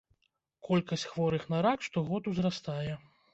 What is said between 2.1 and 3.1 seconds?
узрастае.